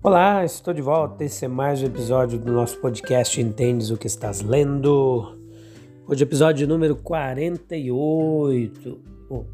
[0.00, 1.24] Olá, estou de volta.
[1.24, 5.36] Esse é mais um episódio do nosso podcast Entendes o que estás lendo.
[6.06, 9.44] Hoje, episódio número 48, oh,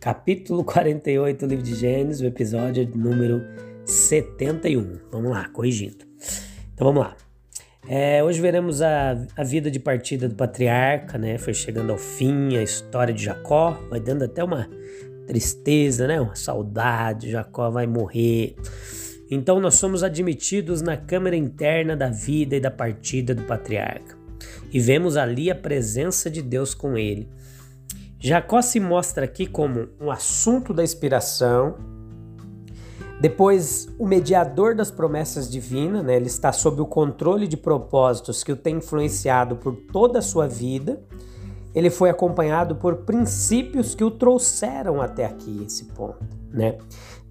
[0.00, 3.42] capítulo 48 do livro de Gênesis, o episódio número
[3.84, 4.98] 71.
[5.12, 6.04] Vamos lá, corrigindo.
[6.74, 7.16] Então vamos lá.
[7.88, 11.38] É, hoje veremos a, a vida de partida do patriarca, né?
[11.38, 14.68] Foi chegando ao fim, a história de Jacó, vai dando até uma
[15.28, 16.20] tristeza, né?
[16.20, 17.30] Uma saudade.
[17.30, 18.56] Jacó vai morrer.
[19.34, 24.14] Então nós somos admitidos na câmara interna da vida e da partida do patriarca.
[24.70, 27.30] E vemos ali a presença de Deus com ele.
[28.18, 31.76] Jacó se mostra aqui como um assunto da inspiração,
[33.22, 36.16] depois o mediador das promessas divinas, né?
[36.16, 40.46] ele está sob o controle de propósitos que o tem influenciado por toda a sua
[40.46, 41.00] vida.
[41.74, 46.22] Ele foi acompanhado por princípios que o trouxeram até aqui, esse ponto.
[46.50, 46.76] Né?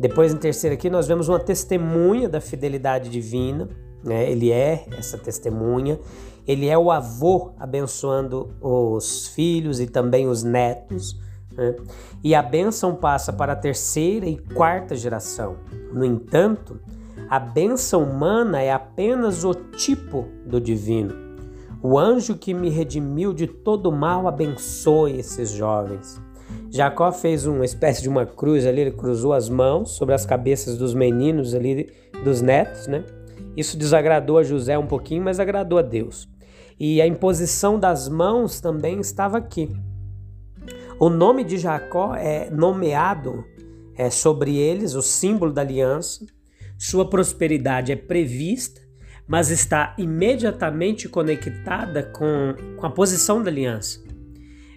[0.02, 3.70] Depois, em terceiro aqui, nós vemos uma testemunha da fidelidade divina.
[4.04, 4.32] Né?
[4.32, 6.00] Ele é essa testemunha.
[6.48, 11.16] Ele é o avô abençoando os filhos e também os netos.
[11.56, 11.76] Né?
[12.24, 15.58] E a bênção passa para a terceira e quarta geração.
[15.94, 16.80] No entanto,
[17.30, 21.14] a bênção humana é apenas o tipo do divino.
[21.80, 26.20] O anjo que me redimiu de todo mal abençoe esses jovens.
[26.72, 30.78] Jacó fez uma espécie de uma cruz ali, ele cruzou as mãos sobre as cabeças
[30.78, 31.92] dos meninos ali,
[32.24, 33.04] dos netos, né?
[33.58, 36.30] Isso desagradou a José um pouquinho, mas agradou a Deus.
[36.80, 39.70] E a imposição das mãos também estava aqui.
[40.98, 43.44] O nome de Jacó é nomeado
[43.98, 46.26] é, sobre eles, o símbolo da aliança.
[46.78, 48.80] Sua prosperidade é prevista,
[49.28, 54.00] mas está imediatamente conectada com, com a posição da aliança.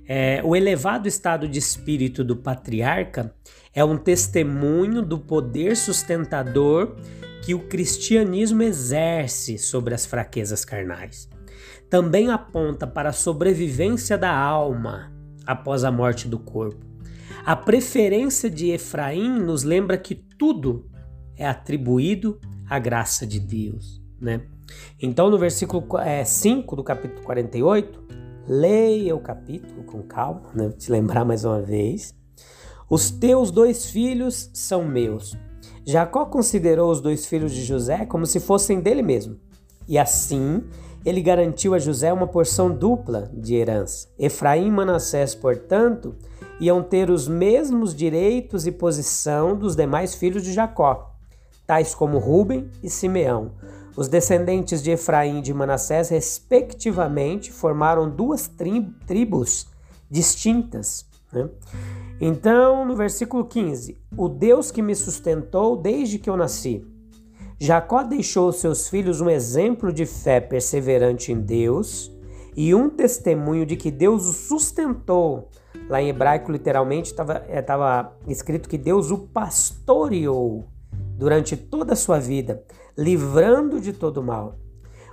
[0.07, 3.35] É, o elevado estado de espírito do patriarca
[3.73, 6.97] é um testemunho do poder sustentador
[7.43, 11.29] que o cristianismo exerce sobre as fraquezas carnais.
[11.91, 15.13] Também aponta para a sobrevivência da alma
[15.47, 16.85] após a morte do corpo.
[17.45, 20.89] A preferência de Efraim nos lembra que tudo
[21.37, 24.03] é atribuído à graça de Deus.
[24.19, 24.43] Né?
[25.01, 25.87] Então, no versículo
[26.25, 30.69] 5 é, do capítulo 48, Leia o capítulo com calma, né?
[30.69, 32.15] Vou te lembrar mais uma vez.
[32.91, 35.35] Os teus dois filhos são meus.
[35.87, 39.39] Jacó considerou os dois filhos de José como se fossem dele mesmo.
[39.89, 40.63] E assim,
[41.05, 44.09] ele garantiu a José uma porção dupla de herança.
[44.19, 46.15] Efraim e Manassés, portanto,
[46.61, 51.15] iam ter os mesmos direitos e posição dos demais filhos de Jacó,
[51.67, 53.53] tais como Ruben e Simeão,
[53.97, 59.69] os descendentes de Efraim e de Manassés, respectivamente, formaram duas tri tribos
[60.11, 61.07] distintas.
[61.33, 61.49] Né?
[62.21, 66.85] Então, no versículo 15: O Deus que me sustentou desde que eu nasci.
[67.59, 72.11] Jacó deixou aos seus filhos um exemplo de fé perseverante em Deus
[72.57, 75.49] e um testemunho de que Deus o sustentou.
[75.89, 80.67] Lá em hebraico, literalmente, estava é, escrito que Deus o pastoreou
[81.17, 82.65] durante toda a sua vida
[82.97, 84.59] livrando de todo mal.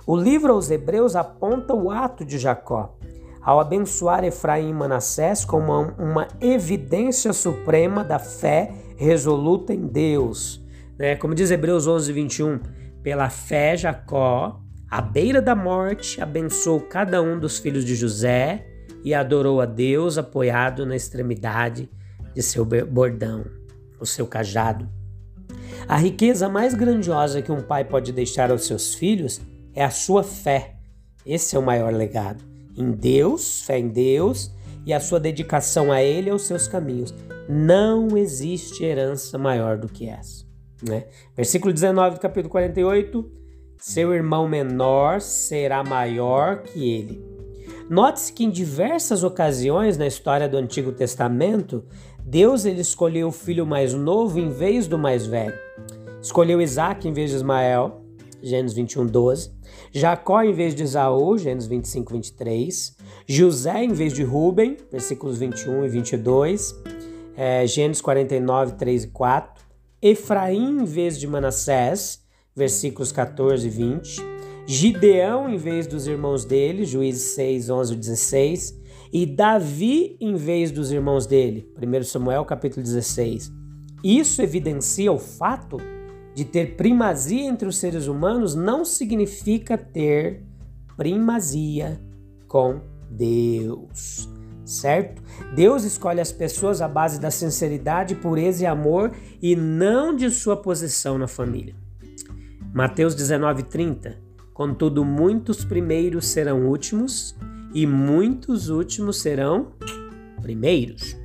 [0.06, 2.96] O livro aos Hebreus aponta o ato de Jacó,
[3.40, 10.64] ao abençoar Efraim e Manassés como uma evidência suprema da fé resoluta em Deus.
[10.98, 11.16] Né?
[11.16, 12.60] Como diz Hebreus 11, 21,
[13.02, 18.66] pela fé Jacó, à beira da morte, abençoou cada um dos filhos de José
[19.04, 21.90] e adorou a Deus apoiado na extremidade
[22.34, 23.44] de seu bordão,
[23.98, 24.88] o seu cajado.
[25.88, 29.40] A riqueza mais grandiosa que um pai pode deixar aos seus filhos
[29.74, 30.76] é a sua fé.
[31.26, 32.44] Esse é o maior legado.
[32.76, 34.52] Em Deus, fé em Deus
[34.86, 37.14] e a sua dedicação a Ele e aos seus caminhos.
[37.48, 40.44] Não existe herança maior do que essa.
[40.82, 41.04] Né?
[41.36, 43.30] Versículo 19 do capítulo 48:
[43.78, 47.32] Seu irmão menor será maior que ele.
[47.88, 51.84] Note-se que em diversas ocasiões na história do Antigo Testamento,
[52.24, 55.58] Deus ele escolheu o filho mais novo em vez do mais velho.
[56.20, 58.00] Escolheu Isaac em vez de Ismael.
[58.42, 59.52] Gênesis 21, 12.
[59.92, 62.96] Jacó em vez de Esaú, Gênesis 25, 23.
[63.26, 66.74] José em vez de Ruben, versículos 21 e 22.
[67.36, 69.64] É, Gênesis 49, 3 e 4.
[70.00, 72.22] Efraim em vez de Manassés,
[72.54, 74.16] versículos 14 e 20.
[74.66, 78.81] Gideão em vez dos irmãos dele, Juízes 6, 11 e 16.
[79.12, 83.52] E Davi em vez dos irmãos dele, 1 Samuel capítulo 16.
[84.02, 85.76] Isso evidencia o fato
[86.34, 90.42] de ter primazia entre os seres humanos não significa ter
[90.96, 92.00] primazia
[92.48, 92.80] com
[93.10, 94.30] Deus,
[94.64, 95.22] certo?
[95.54, 99.12] Deus escolhe as pessoas à base da sinceridade, pureza e amor
[99.42, 101.74] e não de sua posição na família.
[102.72, 104.16] Mateus 19:30
[104.54, 107.34] Contudo, muitos primeiros serão últimos
[107.74, 109.72] e muitos últimos serão
[110.40, 111.16] primeiros.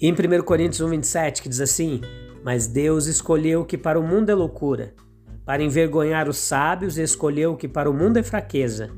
[0.00, 2.00] Em 1 Coríntios 1:27 que diz assim:
[2.42, 4.94] mas Deus escolheu o que para o mundo é loucura,
[5.44, 8.90] para envergonhar os sábios, escolheu o que para o mundo é fraqueza,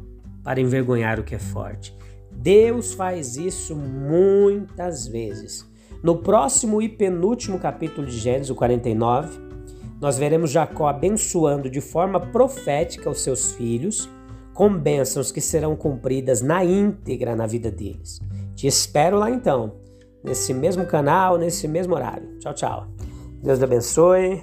[0.42, 1.96] para envergonhar o que é forte.
[2.30, 5.70] Deus faz isso muitas vezes.
[6.02, 9.38] No próximo e penúltimo capítulo de Gênesis, o 49,
[10.00, 14.08] nós veremos Jacó abençoando de forma profética os seus filhos,
[14.54, 18.20] com bênçãos que serão cumpridas na íntegra na vida deles.
[18.54, 19.74] Te espero lá então,
[20.22, 22.38] nesse mesmo canal, nesse mesmo horário.
[22.38, 22.86] Tchau, tchau.
[23.42, 24.42] Deus te abençoe.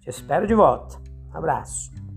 [0.00, 0.96] Te espero de volta.
[1.34, 2.07] Um abraço.